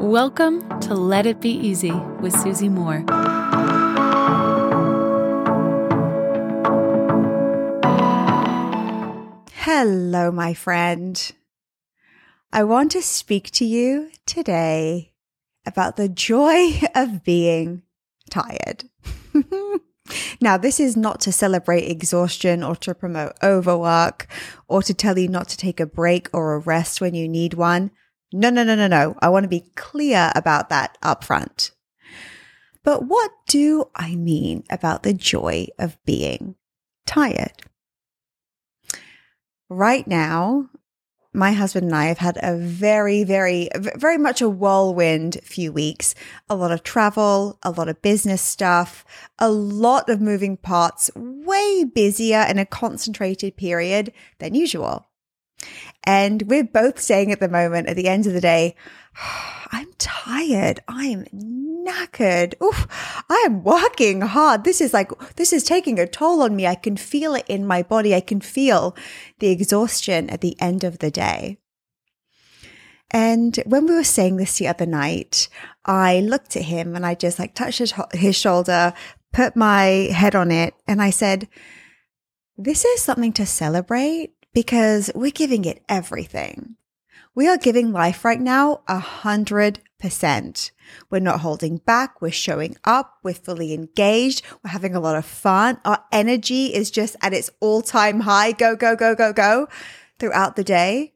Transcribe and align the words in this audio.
Welcome 0.00 0.80
to 0.80 0.94
Let 0.94 1.26
It 1.26 1.42
Be 1.42 1.50
Easy 1.50 1.92
with 1.92 2.32
Susie 2.32 2.70
Moore. 2.70 3.04
Hello, 9.52 10.32
my 10.32 10.54
friend. 10.54 11.32
I 12.50 12.64
want 12.64 12.92
to 12.92 13.02
speak 13.02 13.50
to 13.50 13.66
you 13.66 14.10
today 14.24 15.12
about 15.66 15.96
the 15.96 16.08
joy 16.08 16.80
of 16.94 17.22
being 17.22 17.82
tired. 18.30 18.84
now, 20.40 20.56
this 20.56 20.80
is 20.80 20.96
not 20.96 21.20
to 21.20 21.30
celebrate 21.30 21.90
exhaustion 21.90 22.62
or 22.62 22.74
to 22.76 22.94
promote 22.94 23.34
overwork 23.42 24.28
or 24.66 24.82
to 24.82 24.94
tell 24.94 25.18
you 25.18 25.28
not 25.28 25.48
to 25.50 25.58
take 25.58 25.78
a 25.78 25.84
break 25.84 26.30
or 26.32 26.54
a 26.54 26.58
rest 26.58 27.02
when 27.02 27.14
you 27.14 27.28
need 27.28 27.52
one. 27.52 27.90
No, 28.32 28.50
no, 28.50 28.62
no, 28.62 28.74
no, 28.74 28.86
no. 28.86 29.16
I 29.20 29.28
want 29.28 29.44
to 29.44 29.48
be 29.48 29.64
clear 29.74 30.30
about 30.34 30.68
that 30.68 30.96
up 31.02 31.24
front. 31.24 31.72
But 32.82 33.04
what 33.04 33.30
do 33.48 33.90
I 33.94 34.14
mean 34.14 34.64
about 34.70 35.02
the 35.02 35.12
joy 35.12 35.66
of 35.78 35.98
being 36.04 36.54
tired? 37.06 37.62
Right 39.68 40.06
now, 40.06 40.70
my 41.32 41.52
husband 41.52 41.86
and 41.86 41.94
I 41.94 42.06
have 42.06 42.18
had 42.18 42.38
a 42.42 42.56
very, 42.56 43.22
very, 43.22 43.68
very 43.76 44.18
much 44.18 44.40
a 44.40 44.48
whirlwind 44.48 45.38
few 45.44 45.72
weeks. 45.72 46.14
A 46.48 46.56
lot 46.56 46.72
of 46.72 46.82
travel, 46.82 47.58
a 47.62 47.70
lot 47.70 47.88
of 47.88 48.02
business 48.02 48.42
stuff, 48.42 49.04
a 49.38 49.50
lot 49.50 50.08
of 50.08 50.20
moving 50.20 50.56
parts, 50.56 51.10
way 51.14 51.84
busier 51.84 52.44
in 52.48 52.58
a 52.58 52.66
concentrated 52.66 53.56
period 53.56 54.12
than 54.38 54.54
usual. 54.54 55.09
And 56.04 56.42
we're 56.42 56.64
both 56.64 56.98
saying 56.98 57.30
at 57.30 57.40
the 57.40 57.48
moment, 57.48 57.88
at 57.88 57.96
the 57.96 58.08
end 58.08 58.26
of 58.26 58.32
the 58.32 58.40
day, 58.40 58.74
I'm 59.72 59.92
tired. 59.98 60.80
I'm 60.88 61.24
knackered. 61.34 62.60
Oof, 62.62 62.86
I 63.28 63.42
am 63.46 63.62
working 63.62 64.22
hard. 64.22 64.64
This 64.64 64.80
is 64.80 64.92
like, 64.92 65.10
this 65.36 65.52
is 65.52 65.62
taking 65.62 65.98
a 65.98 66.06
toll 66.06 66.42
on 66.42 66.56
me. 66.56 66.66
I 66.66 66.74
can 66.74 66.96
feel 66.96 67.34
it 67.34 67.46
in 67.48 67.66
my 67.66 67.82
body. 67.82 68.14
I 68.14 68.20
can 68.20 68.40
feel 68.40 68.96
the 69.38 69.48
exhaustion 69.48 70.28
at 70.30 70.40
the 70.40 70.60
end 70.60 70.84
of 70.84 70.98
the 70.98 71.10
day. 71.10 71.58
And 73.10 73.56
when 73.66 73.86
we 73.86 73.94
were 73.94 74.04
saying 74.04 74.36
this 74.36 74.58
the 74.58 74.68
other 74.68 74.86
night, 74.86 75.48
I 75.84 76.20
looked 76.20 76.56
at 76.56 76.62
him 76.62 76.94
and 76.94 77.04
I 77.04 77.14
just 77.14 77.38
like 77.38 77.54
touched 77.54 77.78
his, 77.78 77.92
his 78.12 78.36
shoulder, 78.36 78.94
put 79.32 79.56
my 79.56 79.84
head 80.12 80.36
on 80.36 80.52
it, 80.52 80.74
and 80.86 81.02
I 81.02 81.10
said, 81.10 81.48
This 82.56 82.84
is 82.84 83.02
something 83.02 83.32
to 83.32 83.46
celebrate 83.46 84.32
because 84.52 85.10
we're 85.14 85.30
giving 85.30 85.64
it 85.64 85.82
everything. 85.88 86.76
We 87.34 87.48
are 87.48 87.56
giving 87.56 87.92
life 87.92 88.24
right 88.24 88.40
now 88.40 88.82
a 88.88 88.98
hundred 88.98 89.80
percent. 90.00 90.72
We're 91.10 91.20
not 91.20 91.40
holding 91.40 91.76
back. 91.76 92.20
We're 92.20 92.32
showing 92.32 92.76
up. 92.84 93.18
We're 93.22 93.34
fully 93.34 93.72
engaged. 93.72 94.42
We're 94.64 94.70
having 94.70 94.94
a 94.94 95.00
lot 95.00 95.16
of 95.16 95.24
fun. 95.24 95.78
Our 95.84 96.02
energy 96.10 96.74
is 96.74 96.90
just 96.90 97.14
at 97.22 97.32
its 97.32 97.50
all 97.60 97.82
time 97.82 98.20
high. 98.20 98.52
Go, 98.52 98.74
go, 98.74 98.96
go, 98.96 99.14
go, 99.14 99.32
go 99.32 99.68
throughout 100.18 100.56
the 100.56 100.64
day. 100.64 101.14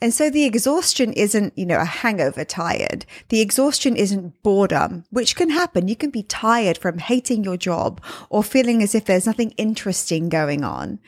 And 0.00 0.12
so 0.12 0.28
the 0.28 0.44
exhaustion 0.44 1.14
isn't, 1.14 1.56
you 1.56 1.64
know, 1.64 1.80
a 1.80 1.86
hangover 1.86 2.44
tired. 2.44 3.06
The 3.30 3.40
exhaustion 3.40 3.96
isn't 3.96 4.42
boredom, 4.42 5.04
which 5.10 5.34
can 5.36 5.48
happen. 5.48 5.88
You 5.88 5.96
can 5.96 6.10
be 6.10 6.22
tired 6.22 6.76
from 6.76 6.98
hating 6.98 7.44
your 7.44 7.56
job 7.56 8.02
or 8.28 8.44
feeling 8.44 8.82
as 8.82 8.94
if 8.94 9.06
there's 9.06 9.26
nothing 9.26 9.52
interesting 9.52 10.28
going 10.28 10.64
on. 10.64 10.98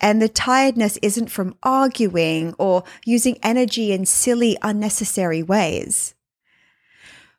And 0.00 0.20
the 0.20 0.28
tiredness 0.28 0.98
isn't 1.02 1.30
from 1.30 1.54
arguing 1.62 2.54
or 2.58 2.82
using 3.04 3.38
energy 3.44 3.92
in 3.92 4.06
silly, 4.06 4.56
unnecessary 4.60 5.42
ways. 5.44 6.16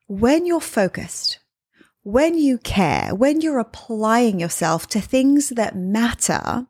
When 0.07 0.45
you're 0.45 0.61
focused, 0.61 1.39
when 2.03 2.37
you 2.37 2.57
care, 2.57 3.13
when 3.13 3.41
you're 3.41 3.59
applying 3.59 4.39
yourself 4.39 4.87
to 4.87 5.01
things 5.01 5.49
that 5.49 5.75
matter, 5.75 6.67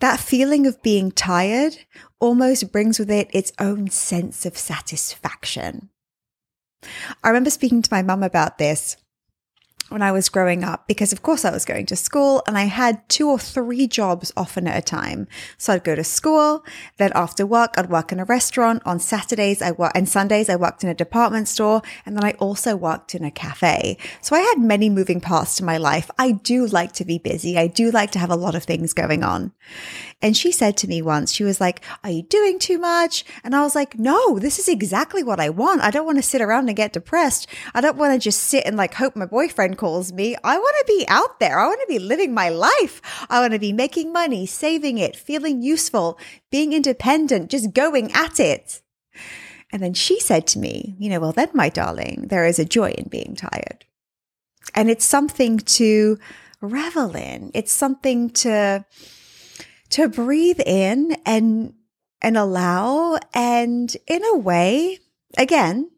that 0.00 0.20
feeling 0.20 0.66
of 0.66 0.82
being 0.82 1.10
tired 1.10 1.78
almost 2.20 2.72
brings 2.72 2.98
with 2.98 3.10
it 3.10 3.30
its 3.32 3.52
own 3.58 3.88
sense 3.88 4.44
of 4.44 4.56
satisfaction. 4.56 5.90
I 7.24 7.28
remember 7.28 7.50
speaking 7.50 7.82
to 7.82 7.92
my 7.92 8.02
mum 8.02 8.22
about 8.22 8.58
this 8.58 8.96
when 9.88 10.02
I 10.02 10.12
was 10.12 10.28
growing 10.28 10.64
up 10.64 10.88
because 10.88 11.12
of 11.12 11.22
course 11.22 11.44
I 11.44 11.50
was 11.50 11.64
going 11.64 11.86
to 11.86 11.96
school 11.96 12.42
and 12.46 12.58
I 12.58 12.64
had 12.64 13.08
two 13.08 13.28
or 13.30 13.38
three 13.38 13.86
jobs 13.86 14.32
often 14.36 14.66
at 14.66 14.78
a 14.78 14.82
time. 14.82 15.28
So 15.58 15.72
I'd 15.72 15.84
go 15.84 15.94
to 15.94 16.04
school, 16.04 16.64
then 16.96 17.12
after 17.14 17.46
work 17.46 17.74
I'd 17.76 17.90
work 17.90 18.12
in 18.12 18.20
a 18.20 18.24
restaurant. 18.24 18.82
On 18.84 18.98
Saturdays 18.98 19.62
I 19.62 19.72
work 19.72 19.92
and 19.94 20.08
Sundays 20.08 20.48
I 20.48 20.56
worked 20.56 20.82
in 20.82 20.90
a 20.90 20.94
department 20.94 21.48
store 21.48 21.82
and 22.04 22.16
then 22.16 22.24
I 22.24 22.32
also 22.32 22.76
worked 22.76 23.14
in 23.14 23.24
a 23.24 23.30
cafe. 23.30 23.96
So 24.20 24.34
I 24.34 24.40
had 24.40 24.58
many 24.58 24.90
moving 24.90 25.20
parts 25.20 25.56
to 25.56 25.64
my 25.64 25.76
life. 25.76 26.10
I 26.18 26.32
do 26.32 26.66
like 26.66 26.92
to 26.94 27.04
be 27.04 27.18
busy. 27.18 27.56
I 27.56 27.66
do 27.66 27.90
like 27.90 28.10
to 28.12 28.18
have 28.18 28.30
a 28.30 28.36
lot 28.36 28.54
of 28.54 28.64
things 28.64 28.92
going 28.92 29.22
on. 29.22 29.52
And 30.22 30.36
she 30.36 30.50
said 30.50 30.76
to 30.78 30.88
me 30.88 31.02
once, 31.02 31.32
she 31.32 31.44
was 31.44 31.60
like, 31.60 31.84
are 32.02 32.10
you 32.10 32.22
doing 32.22 32.58
too 32.58 32.78
much? 32.78 33.24
And 33.44 33.54
I 33.54 33.62
was 33.62 33.74
like, 33.74 33.98
no, 33.98 34.38
this 34.38 34.58
is 34.58 34.68
exactly 34.68 35.22
what 35.22 35.38
I 35.38 35.50
want. 35.50 35.82
I 35.82 35.90
don't 35.90 36.06
want 36.06 36.18
to 36.18 36.22
sit 36.22 36.40
around 36.40 36.68
and 36.68 36.76
get 36.76 36.94
depressed. 36.94 37.46
I 37.74 37.80
don't 37.80 37.98
want 37.98 38.14
to 38.14 38.18
just 38.18 38.40
sit 38.40 38.64
and 38.64 38.76
like 38.76 38.94
hope 38.94 39.14
my 39.14 39.26
boyfriend 39.26 39.75
calls 39.76 40.12
me. 40.12 40.36
I 40.42 40.58
want 40.58 40.76
to 40.80 40.84
be 40.86 41.04
out 41.08 41.40
there. 41.40 41.58
I 41.58 41.66
want 41.66 41.80
to 41.80 41.86
be 41.86 41.98
living 41.98 42.34
my 42.34 42.48
life. 42.48 43.00
I 43.30 43.40
want 43.40 43.52
to 43.52 43.58
be 43.58 43.72
making 43.72 44.12
money, 44.12 44.46
saving 44.46 44.98
it, 44.98 45.16
feeling 45.16 45.62
useful, 45.62 46.18
being 46.50 46.72
independent, 46.72 47.50
just 47.50 47.72
going 47.72 48.12
at 48.12 48.40
it. 48.40 48.82
And 49.72 49.82
then 49.82 49.94
she 49.94 50.20
said 50.20 50.46
to 50.48 50.58
me, 50.58 50.94
you 50.98 51.10
know, 51.10 51.20
well, 51.20 51.32
then, 51.32 51.50
my 51.52 51.68
darling, 51.68 52.26
there 52.28 52.46
is 52.46 52.58
a 52.58 52.64
joy 52.64 52.90
in 52.92 53.08
being 53.08 53.34
tired. 53.34 53.84
And 54.74 54.90
it's 54.90 55.04
something 55.04 55.58
to 55.58 56.18
revel 56.60 57.16
in. 57.16 57.50
It's 57.54 57.72
something 57.72 58.30
to, 58.30 58.84
to 59.90 60.08
breathe 60.08 60.60
in 60.64 61.16
and, 61.24 61.74
and 62.22 62.36
allow. 62.36 63.18
And 63.34 63.94
in 64.06 64.24
a 64.24 64.36
way, 64.36 64.98
again, 65.36 65.90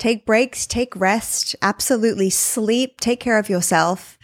Take 0.00 0.24
breaks, 0.24 0.66
take 0.66 0.96
rest, 0.96 1.54
absolutely 1.60 2.30
sleep, 2.30 3.00
take 3.00 3.20
care 3.20 3.38
of 3.38 3.50
yourself. 3.50 4.18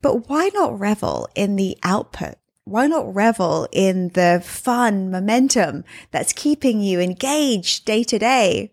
But 0.00 0.28
why 0.28 0.50
not 0.52 0.76
revel 0.76 1.28
in 1.36 1.54
the 1.54 1.78
output? 1.84 2.34
Why 2.64 2.88
not 2.88 3.14
revel 3.14 3.68
in 3.70 4.08
the 4.10 4.42
fun 4.44 5.12
momentum 5.12 5.84
that's 6.10 6.32
keeping 6.32 6.80
you 6.80 6.98
engaged 6.98 7.84
day 7.84 8.02
to 8.02 8.18
day? 8.18 8.72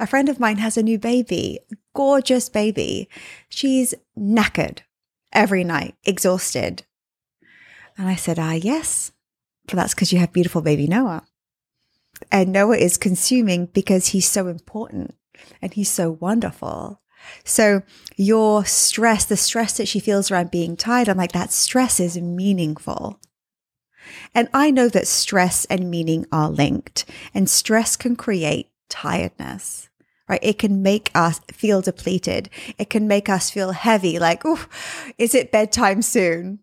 A 0.00 0.06
friend 0.08 0.28
of 0.28 0.40
mine 0.40 0.56
has 0.56 0.76
a 0.76 0.82
new 0.82 0.98
baby, 0.98 1.60
gorgeous 1.94 2.48
baby. 2.48 3.08
She's 3.48 3.94
knackered 4.18 4.80
every 5.32 5.62
night, 5.62 5.94
exhausted. 6.02 6.82
And 7.96 8.08
I 8.08 8.16
said, 8.16 8.40
ah, 8.40 8.54
yes, 8.54 9.12
but 9.68 9.76
that's 9.76 9.94
because 9.94 10.12
you 10.12 10.18
have 10.18 10.32
beautiful 10.32 10.60
baby 10.60 10.88
Noah. 10.88 11.22
And 12.32 12.50
Noah 12.50 12.78
is 12.78 12.96
consuming 12.96 13.66
because 13.66 14.08
he's 14.08 14.28
so 14.28 14.48
important 14.48 15.14
and 15.60 15.74
he's 15.74 15.90
so 15.90 16.10
wonderful. 16.10 17.00
So 17.44 17.82
your 18.16 18.64
stress, 18.64 19.24
the 19.24 19.36
stress 19.36 19.76
that 19.78 19.88
she 19.88 20.00
feels 20.00 20.30
around 20.30 20.50
being 20.50 20.76
tired, 20.76 21.08
I'm 21.08 21.16
like, 21.16 21.32
that 21.32 21.52
stress 21.52 22.00
is 22.00 22.18
meaningful. 22.18 23.18
And 24.34 24.48
I 24.52 24.70
know 24.70 24.88
that 24.88 25.06
stress 25.06 25.64
and 25.66 25.90
meaning 25.90 26.26
are 26.30 26.50
linked 26.50 27.06
and 27.32 27.48
stress 27.48 27.96
can 27.96 28.16
create 28.16 28.68
tiredness, 28.90 29.88
right? 30.28 30.40
It 30.42 30.58
can 30.58 30.82
make 30.82 31.10
us 31.14 31.40
feel 31.52 31.80
depleted. 31.80 32.50
It 32.78 32.90
can 32.90 33.08
make 33.08 33.28
us 33.28 33.50
feel 33.50 33.72
heavy, 33.72 34.18
like, 34.18 34.42
oh, 34.44 34.66
is 35.16 35.34
it 35.34 35.52
bedtime 35.52 36.02
soon? 36.02 36.60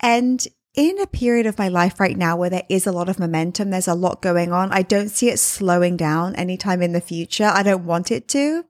And 0.00 0.46
in 0.74 0.98
a 1.00 1.06
period 1.06 1.46
of 1.46 1.58
my 1.58 1.68
life 1.68 2.00
right 2.00 2.16
now 2.16 2.36
where 2.36 2.50
there 2.50 2.66
is 2.68 2.86
a 2.86 2.92
lot 2.92 3.08
of 3.08 3.18
momentum, 3.18 3.70
there's 3.70 3.88
a 3.88 3.94
lot 3.94 4.22
going 4.22 4.52
on. 4.52 4.72
I 4.72 4.82
don't 4.82 5.10
see 5.10 5.28
it 5.28 5.38
slowing 5.38 5.96
down 5.96 6.34
anytime 6.36 6.82
in 6.82 6.92
the 6.92 7.00
future. 7.00 7.50
I 7.52 7.62
don't 7.62 7.84
want 7.84 8.10
it 8.10 8.26
to. 8.28 8.64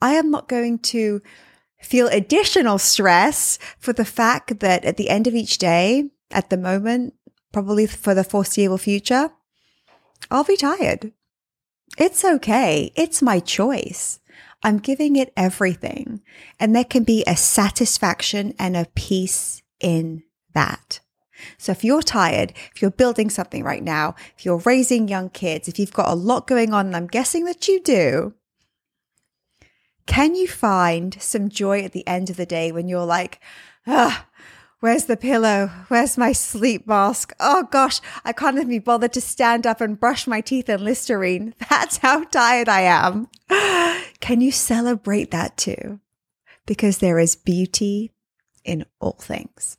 I 0.00 0.14
am 0.14 0.30
not 0.30 0.48
going 0.48 0.78
to 0.78 1.20
feel 1.80 2.08
additional 2.08 2.78
stress 2.78 3.58
for 3.78 3.92
the 3.92 4.04
fact 4.04 4.60
that 4.60 4.84
at 4.84 4.96
the 4.96 5.10
end 5.10 5.26
of 5.26 5.34
each 5.34 5.58
day, 5.58 6.10
at 6.30 6.48
the 6.48 6.56
moment, 6.56 7.14
probably 7.52 7.86
for 7.86 8.14
the 8.14 8.24
foreseeable 8.24 8.78
future, 8.78 9.30
I'll 10.30 10.44
be 10.44 10.56
tired. 10.56 11.12
It's 11.98 12.24
okay. 12.24 12.90
It's 12.96 13.20
my 13.20 13.38
choice. 13.40 14.20
I'm 14.62 14.78
giving 14.78 15.16
it 15.16 15.32
everything. 15.36 16.22
And 16.58 16.74
there 16.74 16.84
can 16.84 17.04
be 17.04 17.22
a 17.26 17.36
satisfaction 17.36 18.54
and 18.58 18.76
a 18.76 18.86
peace 18.94 19.62
in 19.80 20.22
that. 20.54 21.00
So 21.58 21.72
if 21.72 21.82
you're 21.82 22.02
tired, 22.02 22.52
if 22.74 22.80
you're 22.80 22.90
building 22.90 23.30
something 23.30 23.64
right 23.64 23.82
now, 23.82 24.14
if 24.36 24.44
you're 24.44 24.58
raising 24.58 25.08
young 25.08 25.30
kids, 25.30 25.66
if 25.68 25.78
you've 25.78 25.92
got 25.92 26.10
a 26.10 26.14
lot 26.14 26.46
going 26.46 26.72
on, 26.72 26.86
and 26.86 26.96
I'm 26.96 27.06
guessing 27.06 27.44
that 27.46 27.66
you 27.68 27.80
do, 27.80 28.34
can 30.06 30.34
you 30.34 30.46
find 30.46 31.20
some 31.20 31.48
joy 31.48 31.82
at 31.82 31.92
the 31.92 32.06
end 32.06 32.30
of 32.30 32.36
the 32.36 32.46
day 32.46 32.70
when 32.70 32.88
you're 32.88 33.06
like, 33.06 33.40
ah, 33.86 34.26
Where's 34.82 35.04
the 35.04 35.16
pillow? 35.16 35.70
Where's 35.86 36.18
my 36.18 36.32
sleep 36.32 36.88
mask? 36.88 37.32
Oh 37.38 37.68
gosh, 37.70 38.00
I 38.24 38.32
can't 38.32 38.56
even 38.56 38.68
be 38.68 38.80
bothered 38.80 39.12
to 39.12 39.20
stand 39.20 39.64
up 39.64 39.80
and 39.80 39.98
brush 39.98 40.26
my 40.26 40.40
teeth 40.40 40.68
and 40.68 40.82
Listerine. 40.82 41.54
That's 41.70 41.98
how 41.98 42.24
tired 42.24 42.68
I 42.68 42.80
am. 42.80 43.28
Can 44.20 44.40
you 44.40 44.50
celebrate 44.50 45.30
that 45.30 45.56
too? 45.56 46.00
Because 46.66 46.98
there 46.98 47.20
is 47.20 47.36
beauty 47.36 48.10
in 48.64 48.84
all 48.98 49.18
things. 49.20 49.78